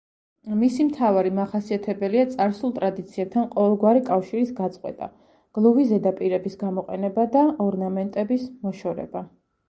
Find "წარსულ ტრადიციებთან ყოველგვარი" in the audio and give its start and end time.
2.29-4.01